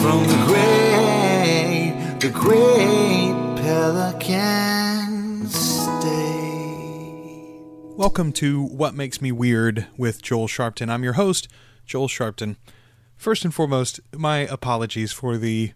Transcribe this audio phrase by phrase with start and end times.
[0.00, 5.46] from the great, the great Pelican.
[7.98, 10.88] Welcome to What Makes Me Weird with Joel Sharpton.
[10.88, 11.48] I'm your host,
[11.84, 12.56] Joel Sharpton.
[13.18, 15.74] First and foremost, my apologies for the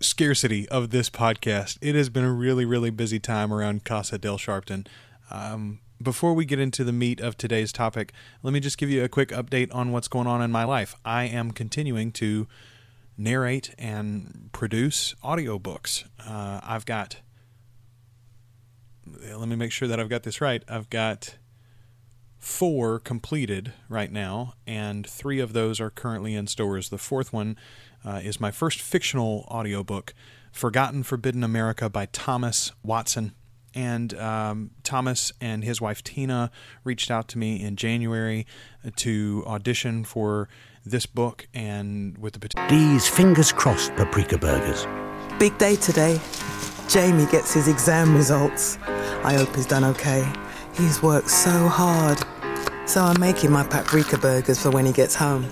[0.00, 1.78] scarcity of this podcast.
[1.80, 4.88] It has been a really, really busy time around Casa del Sharpton.
[5.30, 8.12] Um, before we get into the meat of today's topic,
[8.42, 10.96] let me just give you a quick update on what's going on in my life.
[11.04, 12.48] I am continuing to
[13.16, 16.04] narrate and produce audiobooks.
[16.18, 17.20] Uh, I've got,
[19.34, 20.62] let me make sure that I've got this right.
[20.68, 21.36] I've got
[22.38, 26.88] four completed right now, and three of those are currently in stores.
[26.88, 27.56] The fourth one
[28.04, 30.12] uh, is my first fictional audiobook,
[30.50, 33.32] Forgotten Forbidden America by Thomas Watson.
[33.74, 36.50] And um, Thomas and his wife Tina
[36.84, 38.46] reached out to me in January
[38.96, 40.48] to audition for
[40.84, 44.86] this book, and with the These fingers crossed paprika burgers.
[45.38, 46.20] Big day today.
[46.88, 48.78] Jamie gets his exam results.
[49.22, 50.30] I hope he's done okay.
[50.74, 52.18] He's worked so hard.
[52.86, 55.46] So I'm making my paprika burgers for when he gets home.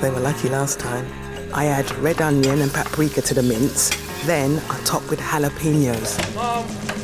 [0.00, 1.06] They were lucky last time.
[1.54, 3.90] I add red onion and paprika to the mince.
[4.26, 7.03] Then I top with jalapenos.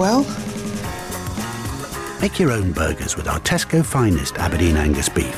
[0.00, 0.22] Well,
[2.22, 5.34] Make your own burgers with our Tesco finest Aberdeen Angus beef.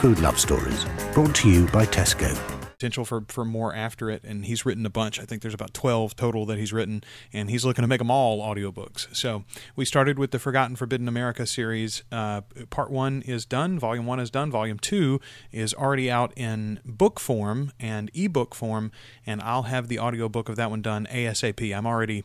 [0.00, 0.84] Food Love Stories,
[1.14, 2.36] brought to you by Tesco.
[2.62, 5.20] potential for, for more after it and he's written a bunch.
[5.20, 8.10] I think there's about 12 total that he's written and he's looking to make them
[8.10, 9.14] all audiobooks.
[9.14, 9.44] So
[9.76, 12.02] we started with the forgotten forbidden america series.
[12.10, 15.20] Uh, part one is done volume one is done volume two
[15.52, 18.90] is already out in book form and ebook form
[19.24, 22.24] and i'll have the audiobook of that one done asap i'm already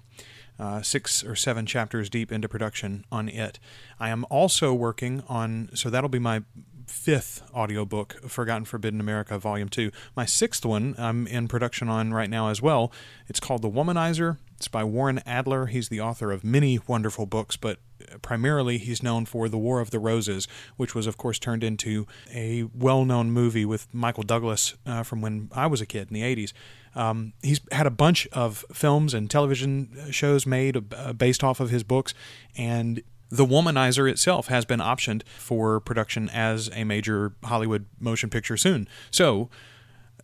[0.59, 3.59] uh, six or seven chapters deep into production on it.
[3.99, 6.43] I am also working on, so that'll be my
[6.91, 9.91] fifth audiobook, Forgotten Forbidden America, Volume 2.
[10.15, 12.91] My sixth one I'm in production on right now as well.
[13.27, 14.37] It's called The Womanizer.
[14.57, 15.67] It's by Warren Adler.
[15.67, 17.79] He's the author of many wonderful books, but
[18.21, 20.47] primarily he's known for The War of the Roses,
[20.77, 25.21] which was, of course, turned into a well known movie with Michael Douglas uh, from
[25.21, 26.53] when I was a kid in the 80s.
[26.95, 31.69] Um, he's had a bunch of films and television shows made uh, based off of
[31.69, 32.13] his books,
[32.57, 38.57] and the Womanizer itself has been optioned for production as a major Hollywood motion picture
[38.57, 38.89] soon.
[39.09, 39.49] So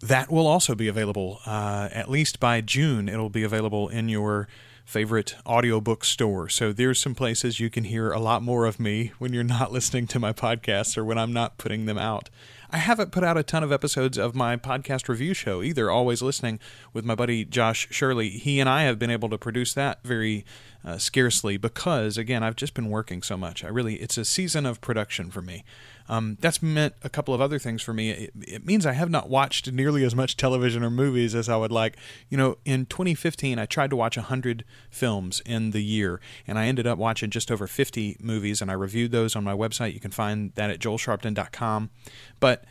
[0.01, 3.07] that will also be available uh, at least by June.
[3.07, 4.47] It'll be available in your
[4.85, 6.47] favorite audiobook store.
[6.49, 9.71] So there's some places you can hear a lot more of me when you're not
[9.73, 12.29] listening to my podcasts or when I'm not putting them out.
[12.69, 16.21] I haven't put out a ton of episodes of my podcast review show either, Always
[16.21, 16.59] Listening
[16.91, 18.29] with my buddy Josh Shirley.
[18.29, 20.43] He and I have been able to produce that very
[20.83, 23.63] uh, scarcely because, again, I've just been working so much.
[23.63, 25.63] I really, it's a season of production for me.
[26.09, 28.11] Um, that's meant a couple of other things for me.
[28.11, 31.57] It, it, means I have not watched nearly as much television or movies as I
[31.57, 31.97] would like.
[32.29, 36.67] You know, in 2015, I tried to watch 100 films in the year, and I
[36.67, 39.93] ended up watching just over 50 movies, and I reviewed those on my website.
[39.93, 41.89] You can find that at joelsharpton.com.
[42.39, 42.63] But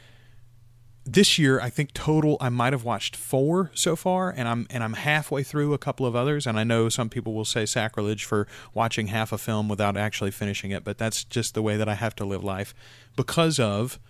[1.07, 4.83] this year I think total I might have watched four so far and I'm and
[4.83, 8.25] I'm halfway through a couple of others and I know some people will say sacrilege
[8.25, 11.89] for watching half a film without actually finishing it but that's just the way that
[11.89, 12.75] I have to live life
[13.15, 14.01] because of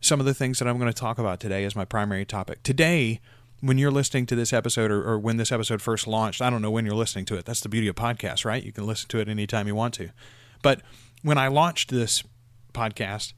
[0.00, 2.62] some of the things that I'm going to talk about today as my primary topic.
[2.62, 3.20] Today
[3.60, 6.60] when you're listening to this episode or, or when this episode first launched, I don't
[6.60, 7.46] know when you're listening to it.
[7.46, 8.62] That's the beauty of podcasts, right?
[8.62, 10.10] You can listen to it anytime you want to.
[10.62, 10.82] But
[11.22, 12.22] when I launched this
[12.74, 13.32] podcast,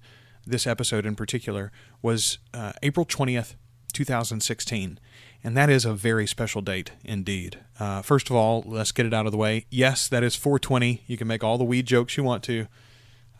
[0.48, 1.70] this episode in particular
[2.02, 3.54] was uh, April 20th,
[3.92, 4.98] 2016.
[5.44, 7.58] And that is a very special date indeed.
[7.78, 9.66] Uh, first of all, let's get it out of the way.
[9.70, 11.02] Yes, that is 420.
[11.06, 12.66] You can make all the weed jokes you want to.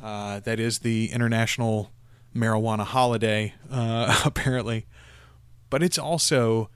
[0.03, 1.91] Uh, that is the International
[2.35, 4.87] Marijuana Holiday, uh, apparently.
[5.71, 6.71] But it's also,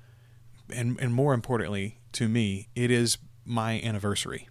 [0.74, 4.48] and, and more importantly to me, it is my anniversary.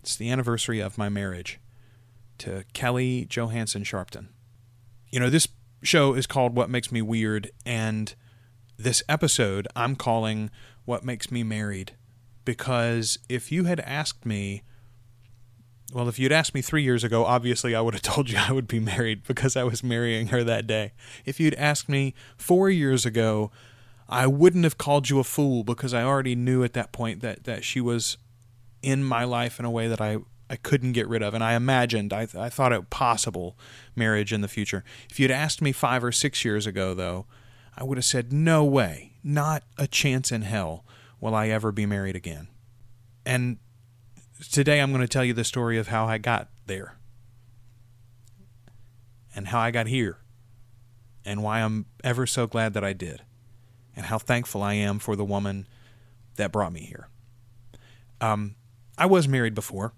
[0.00, 1.60] It's the anniversary of my marriage
[2.38, 4.28] to Kelly Johansson Sharpton
[5.10, 5.48] you know, this
[5.82, 8.14] show is called What Makes Me Weird, and
[8.78, 10.50] this episode I'm calling
[10.84, 11.92] What Makes Me Married.
[12.44, 14.62] Because if you had asked me,
[15.92, 18.52] well, if you'd asked me three years ago, obviously I would have told you I
[18.52, 20.92] would be married because I was marrying her that day.
[21.24, 23.50] If you'd asked me four years ago,
[24.08, 27.44] I wouldn't have called you a fool because I already knew at that point that,
[27.44, 28.16] that she was
[28.82, 30.18] in my life in a way that I
[30.50, 33.58] I couldn't get rid of, and I imagined, I, I thought it possible
[33.94, 34.82] marriage in the future.
[35.10, 37.26] If you'd asked me five or six years ago, though,
[37.76, 40.84] I would have said, no way, not a chance in hell
[41.20, 42.48] will I ever be married again.
[43.26, 43.58] And
[44.50, 46.96] today I'm going to tell you the story of how I got there,
[49.34, 50.18] and how I got here,
[51.24, 53.22] and why I'm ever so glad that I did.
[53.98, 55.66] and how thankful I am for the woman
[56.36, 57.08] that brought me here.
[58.20, 58.54] Um,
[58.96, 59.92] I was married before.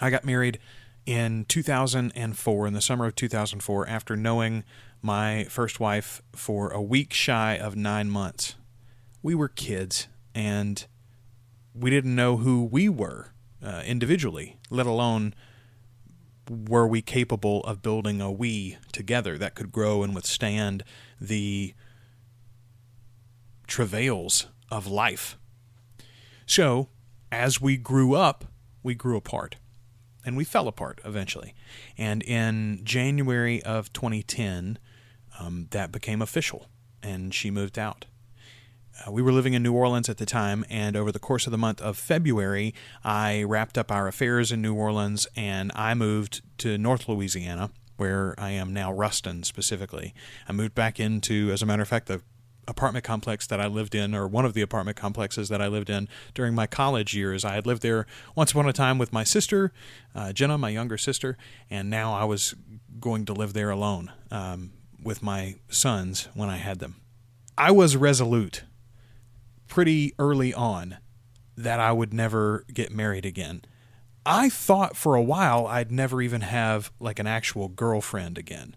[0.00, 0.58] I got married
[1.04, 4.64] in 2004, in the summer of 2004, after knowing
[5.02, 8.56] my first wife for a week shy of nine months.
[9.22, 10.84] We were kids, and
[11.74, 13.32] we didn't know who we were
[13.62, 15.34] uh, individually, let alone
[16.48, 20.82] were we capable of building a we together that could grow and withstand
[21.20, 21.74] the
[23.66, 25.38] travails of life.
[26.46, 26.88] So,
[27.30, 28.46] as we grew up,
[28.82, 29.56] we grew apart
[30.24, 31.54] and we fell apart eventually.
[31.96, 34.78] And in January of 2010,
[35.38, 36.66] um, that became official
[37.02, 38.06] and she moved out.
[39.06, 41.52] Uh, we were living in New Orleans at the time, and over the course of
[41.52, 46.42] the month of February, I wrapped up our affairs in New Orleans and I moved
[46.58, 50.14] to North Louisiana, where I am now, Ruston specifically.
[50.48, 52.20] I moved back into, as a matter of fact, the
[52.70, 55.90] apartment complex that I lived in, or one of the apartment complexes that I lived
[55.90, 57.44] in during my college years.
[57.44, 59.72] I had lived there once upon a time with my sister,
[60.14, 61.36] uh, Jenna, my younger sister,
[61.68, 62.54] and now I was
[62.98, 64.72] going to live there alone um,
[65.02, 66.96] with my sons when I had them.
[67.58, 68.64] I was resolute
[69.66, 70.98] pretty early on
[71.56, 73.62] that I would never get married again.
[74.24, 78.76] I thought for a while I'd never even have like an actual girlfriend again.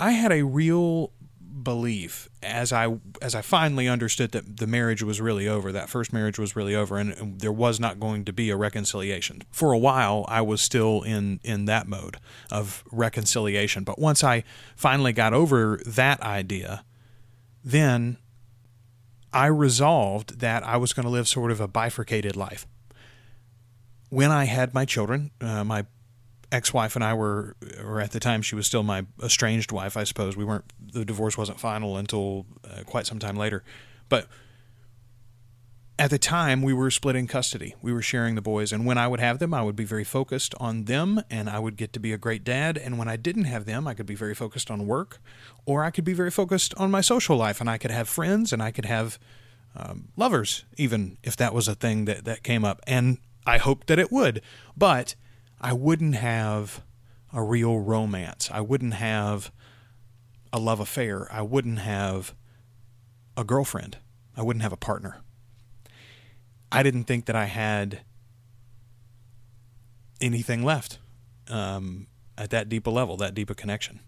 [0.00, 1.12] I had a real
[1.52, 6.12] belief as I as I finally understood that the marriage was really over, that first
[6.12, 9.42] marriage was really over, and, and, there was not going to be a reconciliation.
[9.50, 12.16] For a while, I was still in in that mode
[12.50, 14.44] of reconciliation, but once I
[14.76, 16.84] finally got over that idea,
[17.64, 18.18] then
[19.32, 22.66] I resolved that I was going to live sort of a bifurcated life.
[24.10, 25.86] When I had my children, uh, my
[26.52, 30.04] ex-wife and I were, or at the time she was still my estranged wife, I
[30.04, 30.36] suppose.
[30.36, 30.66] We weren't.
[30.92, 33.64] The divorce wasn't final until uh, quite some time later,
[34.08, 34.28] but
[35.98, 37.74] at the time we were splitting custody.
[37.82, 40.04] We were sharing the boys, and when I would have them, I would be very
[40.04, 42.76] focused on them, and I would get to be a great dad.
[42.76, 45.20] And when I didn't have them, I could be very focused on work,
[45.64, 48.52] or I could be very focused on my social life, and I could have friends,
[48.52, 49.18] and I could have
[49.74, 52.80] um, lovers, even if that was a thing that that came up.
[52.86, 54.42] And I hoped that it would,
[54.76, 55.14] but
[55.62, 56.82] I wouldn't have
[57.32, 58.50] a real romance.
[58.52, 59.52] I wouldn't have
[60.52, 61.28] a love affair.
[61.32, 62.34] I wouldn't have
[63.36, 63.98] a girlfriend.
[64.36, 65.18] I wouldn't have a partner.
[66.70, 68.00] I didn't think that I had
[70.20, 70.98] anything left
[71.48, 72.06] um,
[72.36, 74.00] at that deep a level, that deep a connection.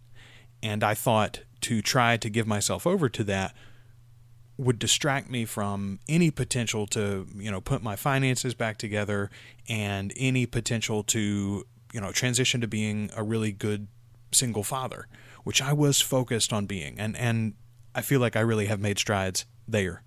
[0.62, 3.54] And I thought to try to give myself over to that
[4.56, 9.30] would distract me from any potential to you know put my finances back together
[9.68, 13.88] and any potential to you know transition to being a really good
[14.32, 15.06] single father
[15.44, 16.98] which I was focused on being.
[16.98, 17.54] And and
[17.94, 20.02] I feel like I really have made strides there.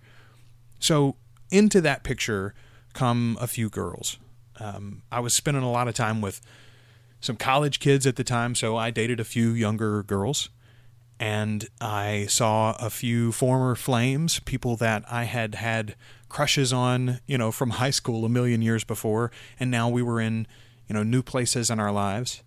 [0.80, 1.16] So
[1.50, 2.54] into that picture
[2.94, 4.18] come a few girls.
[4.60, 6.42] Um, I was spending a lot of time with
[7.22, 10.50] some college kids at the time so I dated a few younger girls
[11.20, 15.96] and I saw a few former flames, people that I had had
[16.30, 20.22] crushes on, you know, from high school a million years before, and now we were
[20.22, 20.48] in,
[20.88, 22.44] you know, new places in our lives.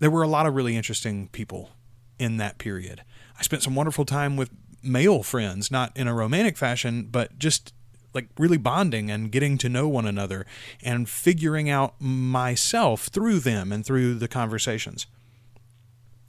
[0.00, 1.70] There were a lot of really interesting people
[2.18, 3.02] in that period.
[3.38, 4.50] I spent some wonderful time with
[4.82, 7.72] male friends, not in a romantic fashion, but just
[8.14, 10.44] like really bonding and getting to know one another
[10.82, 15.06] and figuring out myself through them and through the conversations.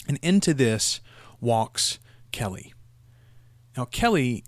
[0.07, 0.99] And into this
[1.39, 1.99] walks
[2.31, 2.73] Kelly.
[3.77, 4.43] Now, Kelly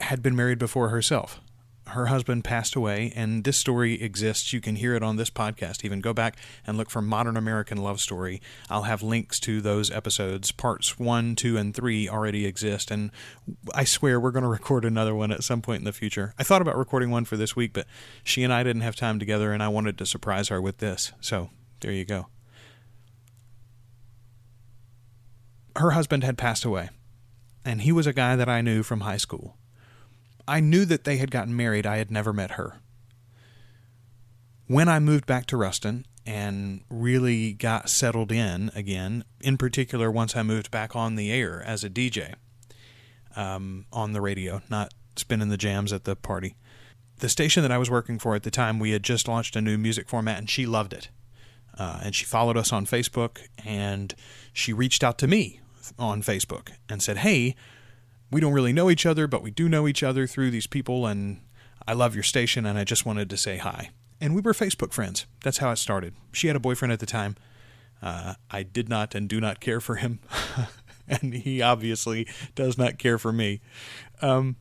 [0.00, 1.40] had been married before herself.
[1.88, 4.52] Her husband passed away, and this story exists.
[4.52, 5.84] You can hear it on this podcast.
[5.84, 8.40] Even go back and look for Modern American Love Story.
[8.68, 10.52] I'll have links to those episodes.
[10.52, 13.10] Parts one, two, and three already exist, and
[13.74, 16.32] I swear we're going to record another one at some point in the future.
[16.38, 17.86] I thought about recording one for this week, but
[18.22, 21.12] she and I didn't have time together, and I wanted to surprise her with this.
[21.20, 22.28] So there you go.
[25.76, 26.90] Her husband had passed away,
[27.64, 29.56] and he was a guy that I knew from high school.
[30.46, 32.80] I knew that they had gotten married, I had never met her.
[34.66, 40.36] When I moved back to Ruston and really got settled in again, in particular, once
[40.36, 42.34] I moved back on the air as a DJ
[43.36, 46.54] um, on the radio, not spinning the jams at the party.
[47.18, 49.60] The station that I was working for at the time, we had just launched a
[49.60, 51.10] new music format, and she loved it.
[51.78, 54.14] Uh, and she followed us on Facebook, and
[54.60, 55.60] she reached out to me
[55.98, 57.56] on Facebook and said, Hey,
[58.30, 61.06] we don't really know each other, but we do know each other through these people,
[61.06, 61.40] and
[61.86, 63.90] I love your station, and I just wanted to say hi.
[64.20, 65.26] And we were Facebook friends.
[65.42, 66.14] That's how it started.
[66.32, 67.36] She had a boyfriend at the time.
[68.02, 70.20] Uh, I did not and do not care for him.
[71.08, 73.60] and he obviously does not care for me.
[74.22, 74.56] Um,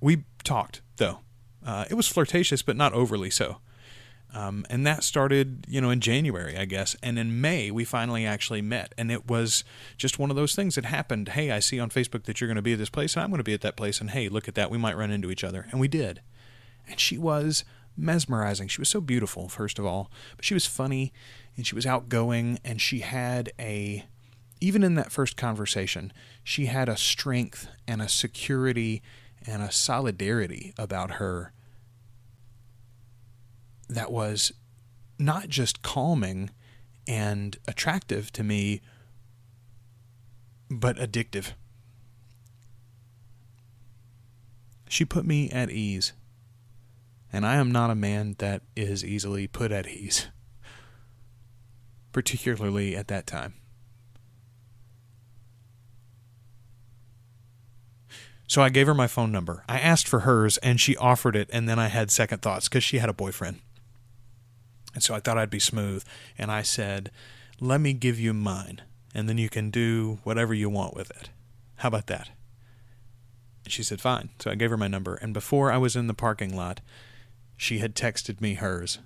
[0.00, 1.20] we talked though.
[1.66, 3.58] Uh, it was flirtatious, but not overly so.
[4.34, 6.96] Um, and that started, you know, in January, I guess.
[7.02, 8.92] And in May, we finally actually met.
[8.98, 9.62] And it was
[9.96, 11.30] just one of those things that happened.
[11.30, 13.30] Hey, I see on Facebook that you're going to be at this place, and I'm
[13.30, 14.00] going to be at that place.
[14.00, 14.72] And hey, look at that.
[14.72, 15.68] We might run into each other.
[15.70, 16.20] And we did.
[16.88, 17.64] And she was
[17.96, 18.66] mesmerizing.
[18.66, 21.12] She was so beautiful, first of all, but she was funny
[21.56, 22.58] and she was outgoing.
[22.64, 24.04] And she had a,
[24.60, 26.12] even in that first conversation,
[26.42, 29.00] she had a strength and a security
[29.46, 31.52] and a solidarity about her
[33.88, 34.52] that was
[35.18, 36.50] not just calming
[37.06, 38.80] and attractive to me,
[40.70, 41.52] but addictive.
[44.88, 46.12] She put me at ease,
[47.32, 50.28] and I am not a man that is easily put at ease,
[52.12, 53.54] particularly at that time.
[58.46, 59.64] So I gave her my phone number.
[59.68, 62.84] I asked for hers, and she offered it, and then I had second thoughts because
[62.84, 63.60] she had a boyfriend.
[64.94, 66.04] And so I thought I'd be smooth.
[66.38, 67.10] And I said,
[67.60, 68.82] Let me give you mine,
[69.14, 71.30] and then you can do whatever you want with it.
[71.76, 72.30] How about that?
[73.64, 74.30] And she said, Fine.
[74.38, 75.16] So I gave her my number.
[75.16, 76.80] And before I was in the parking lot,
[77.56, 78.98] she had texted me hers.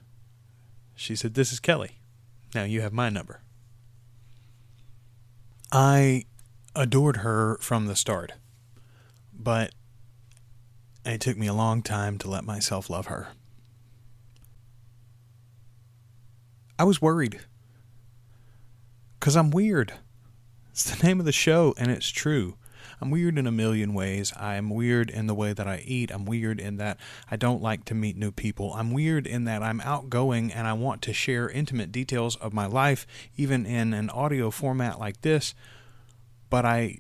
[0.95, 1.99] She said, This is Kelly.
[2.54, 3.40] Now you have my number.
[5.71, 6.25] I
[6.75, 8.33] adored her from the start,
[9.33, 9.73] but
[11.04, 13.28] it took me a long time to let myself love her.
[16.78, 17.40] I was worried.
[19.18, 19.94] Because I'm weird.
[20.70, 22.56] It's the name of the show, and it's true.
[23.00, 24.32] I'm weird in a million ways.
[24.37, 26.11] I'm weird in the way that I eat.
[26.11, 26.99] I'm weird in that
[27.30, 28.73] I don't like to meet new people.
[28.75, 32.66] I'm weird in that I'm outgoing and I want to share intimate details of my
[32.66, 33.06] life,
[33.37, 35.54] even in an audio format like this.
[36.50, 36.99] But I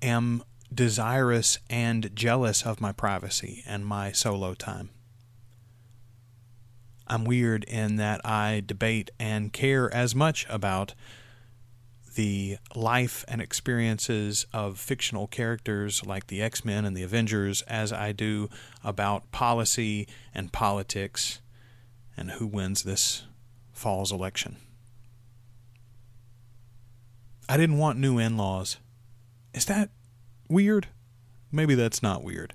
[0.00, 4.90] am desirous and jealous of my privacy and my solo time.
[7.06, 10.94] I'm weird in that I debate and care as much about
[12.14, 17.92] the life and experiences of fictional characters like the X Men and the Avengers as
[17.92, 18.48] I do
[18.82, 21.40] about policy and politics
[22.16, 23.24] and who wins this
[23.72, 24.56] fall's election.
[27.48, 28.78] I didn't want new in laws.
[29.52, 29.90] Is that
[30.48, 30.88] weird?
[31.52, 32.54] Maybe that's not weird.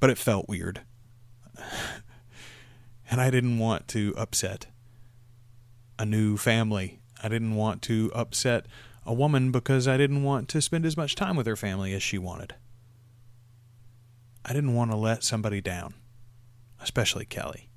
[0.00, 0.80] But it felt weird
[3.12, 4.68] and I didn't want to upset
[5.98, 7.02] a new family.
[7.22, 8.64] I didn't want to upset
[9.04, 12.02] a woman because I didn't want to spend as much time with her family as
[12.02, 12.54] she wanted.
[14.46, 15.92] I didn't want to let somebody down,
[16.80, 17.68] especially Kelly.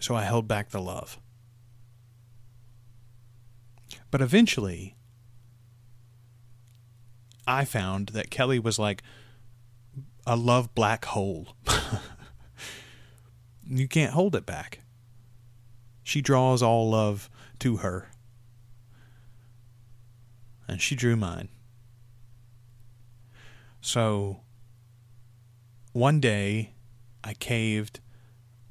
[0.00, 1.20] So I held back the love.
[4.10, 4.96] But eventually,
[7.46, 9.04] I found that Kelly was like
[10.26, 11.54] a love black hole.
[13.74, 14.80] You can't hold it back.
[16.02, 18.10] She draws all love to her.
[20.68, 21.48] And she drew mine.
[23.80, 24.40] So
[25.92, 26.74] one day
[27.24, 28.00] I caved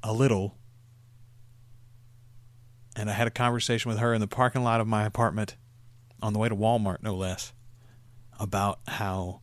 [0.04, 0.56] a little
[2.94, 5.56] and I had a conversation with her in the parking lot of my apartment
[6.20, 7.52] on the way to Walmart, no less,
[8.38, 9.40] about how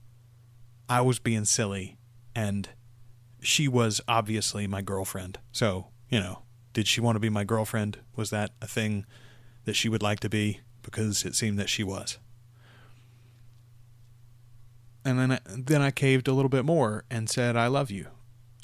[0.88, 1.98] I was being silly
[2.34, 2.70] and
[3.42, 5.40] she was obviously my girlfriend.
[5.52, 6.44] So, you know,
[6.74, 8.00] did she want to be my girlfriend?
[8.16, 9.06] Was that a thing
[9.66, 10.62] that she would like to be?
[10.82, 12.18] Because it seemed that she was.
[15.06, 18.08] And then I, then I caved a little bit more and said I love you.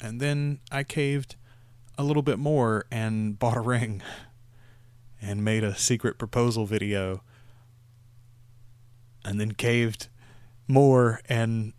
[0.00, 1.36] And then I caved
[1.98, 4.02] a little bit more and bought a ring
[5.22, 7.22] and made a secret proposal video.
[9.24, 10.08] And then caved
[10.68, 11.72] more and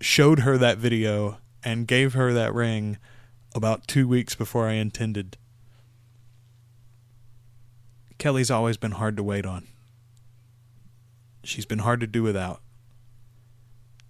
[0.00, 2.98] showed her that video and gave her that ring
[3.54, 5.36] about two weeks before I intended.
[8.18, 9.66] Kelly's always been hard to wait on.
[11.42, 12.60] She's been hard to do without.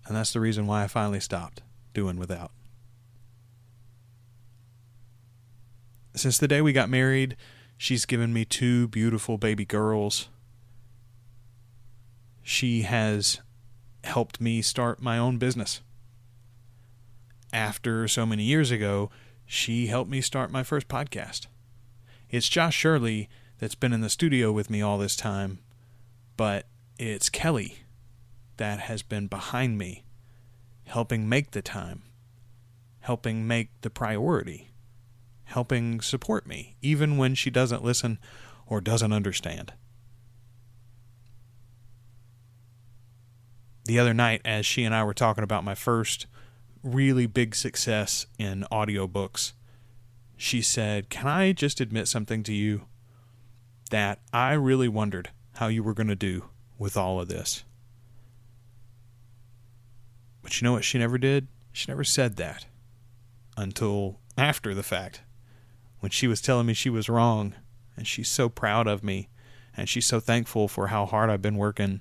[0.07, 1.62] And that's the reason why I finally stopped
[1.95, 2.50] doing without.
[6.14, 7.37] Since the day we got married,
[7.78, 10.28] she's given me two beautiful baby girls.
[12.42, 13.40] She has
[14.02, 15.83] helped me start my own business
[17.52, 19.11] after so many years ago,
[19.45, 21.47] she helped me start my first podcast.
[22.28, 23.28] It's Josh Shirley
[23.59, 25.59] that's been in the studio with me all this time,
[26.37, 26.66] but
[26.99, 27.78] it's Kelly
[28.57, 30.04] that has been behind me,
[30.85, 32.02] helping make the time,
[33.00, 34.71] helping make the priority,
[35.45, 38.19] helping support me, even when she doesn't listen
[38.66, 39.73] or doesn't understand.
[43.87, 46.26] The other night, as she and I were talking about my first
[46.82, 49.52] really big success in audiobooks.
[50.37, 52.87] She said, Can I just admit something to you?
[53.90, 56.44] That I really wondered how you were going to do
[56.78, 57.64] with all of this.
[60.42, 61.49] But you know what she never did?
[61.72, 62.66] She never said that
[63.56, 65.22] until after the fact
[65.99, 67.54] when she was telling me she was wrong
[67.96, 69.28] and she's so proud of me
[69.76, 72.00] and she's so thankful for how hard I've been working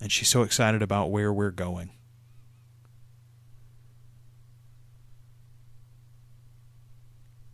[0.00, 1.90] and she's so excited about where we're going.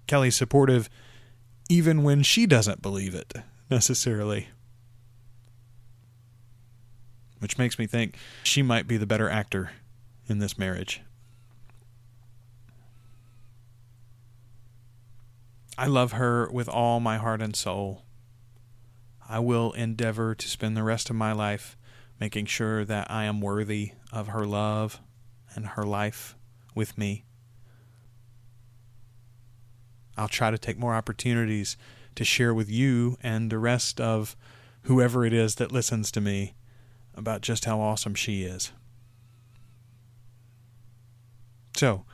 [0.09, 0.91] Kelly's supportive
[1.69, 3.35] even when she doesn't believe it
[3.71, 4.49] necessarily.
[7.39, 9.71] Which makes me think she might be the better actor
[10.27, 11.03] in this marriage.
[15.77, 18.03] I love her with all my heart and soul.
[19.29, 21.77] I will endeavor to spend the rest of my life
[22.19, 25.01] making sure that I am worthy of her love
[25.55, 26.35] and her life
[26.75, 27.27] with me.
[30.19, 31.77] I'll try to take more opportunities
[32.17, 34.37] to share with you and the rest of
[34.83, 36.55] whoever it is that listens to me
[37.15, 38.73] about just how awesome she is.
[41.77, 42.05] So,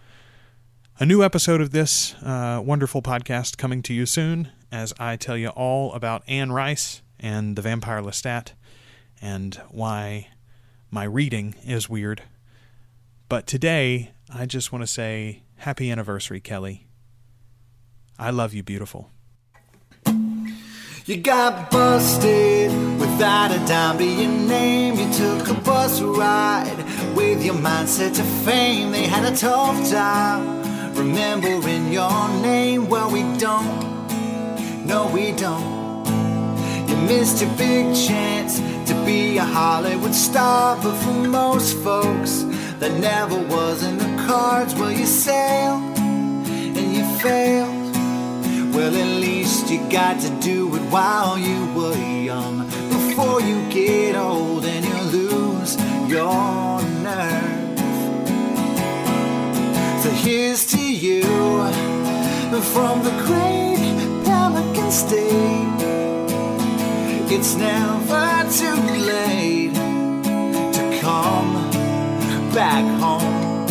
[0.99, 5.37] a new episode of this uh, wonderful podcast coming to you soon as I tell
[5.37, 8.53] you all about Anne Rice and the vampire Lestat
[9.23, 10.29] and why
[10.91, 12.23] my reading is weird.
[13.29, 16.87] But today, I just want to say happy anniversary, Kelly.
[18.19, 19.11] I love you, beautiful.
[21.07, 24.95] You got busted without a dime to your name.
[24.95, 26.83] You took a bus ride
[27.15, 28.91] with your mindset to fame.
[28.93, 30.63] They had a tough time
[30.95, 32.89] remembering your name.
[32.89, 34.87] Well, we don't.
[34.87, 36.07] No, we don't.
[36.89, 42.45] You missed your big chance to be a Hollywood star, but for most folks,
[42.79, 44.75] that never was in the cards.
[44.75, 47.64] Well, you sailed and you failed.
[48.85, 52.67] Well, at least you got to do it while you were young.
[52.91, 55.75] Before you get old and you lose
[56.07, 57.79] your nerve.
[60.03, 61.23] So here's to you
[62.75, 65.81] from the great Pelican State.
[67.33, 69.73] It's never too late
[70.75, 71.55] to come
[72.53, 73.67] back home.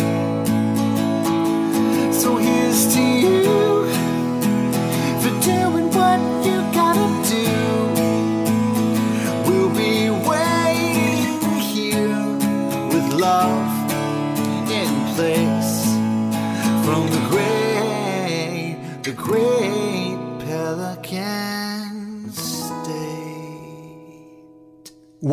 [2.12, 3.63] So here's to you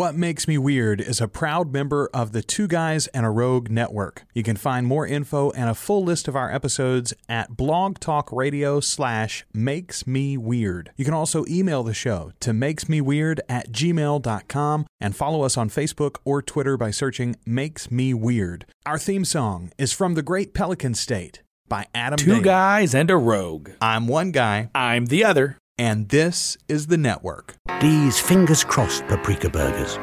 [0.02, 3.70] What Makes Me Weird is a proud member of the Two Guys and a Rogue
[3.70, 4.24] network.
[4.34, 9.46] You can find more info and a full list of our episodes at blogtalkradio slash
[9.54, 10.92] makes me weird.
[10.98, 16.16] You can also email the show to makesmeweird at gmail.com and follow us on Facebook
[16.26, 18.66] or Twitter by searching Makes Me Weird.
[18.88, 22.42] Our theme song is from The Great Pelican State by Adam Two Dale.
[22.42, 23.70] guys and a rogue.
[23.80, 25.60] I'm one guy, I'm the other.
[25.78, 27.56] And this is the network.
[27.82, 29.98] These fingers crossed paprika burgers.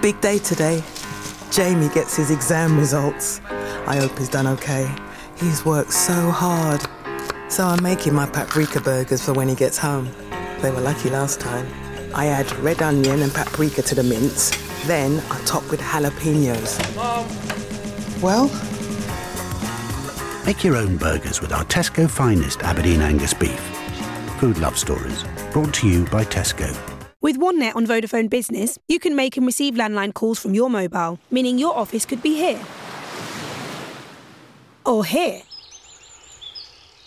[0.00, 0.82] Big day today.
[1.50, 3.40] Jamie gets his exam results.
[3.86, 4.92] I hope he's done okay.
[5.36, 6.80] He's worked so hard.
[7.48, 10.10] So I'm making my paprika burgers for when he gets home.
[10.60, 11.66] They were lucky last time.
[12.14, 14.50] I add red onion and paprika to the mince.
[14.86, 16.78] Then I top with jalapenos.
[18.22, 18.50] Well,
[20.44, 23.81] Make your own burgers with our Tesco finest Aberdeen Angus beef.
[24.42, 26.76] Food Love Stories, brought to you by Tesco.
[27.20, 31.20] With OneNet on Vodafone Business, you can make and receive landline calls from your mobile,
[31.30, 32.60] meaning your office could be here.
[34.84, 35.42] Or here.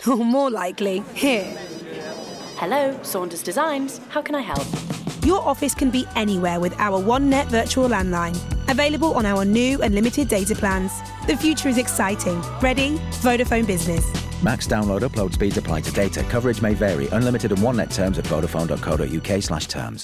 [0.08, 1.44] Or more likely, here.
[2.56, 4.00] Hello, Saunders Designs.
[4.08, 4.95] How can I help?
[5.26, 8.38] Your office can be anywhere with our OneNet virtual landline.
[8.70, 10.92] Available on our new unlimited data plans.
[11.26, 12.40] The future is exciting.
[12.62, 12.98] Ready?
[13.24, 14.06] Vodafone Business.
[14.44, 16.24] Max download upload speeds apply to data.
[16.30, 17.08] Coverage may vary.
[17.08, 20.04] Unlimited and OneNet terms at vodafone.co.uk slash terms.